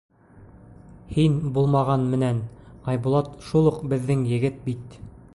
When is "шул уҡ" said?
3.49-3.77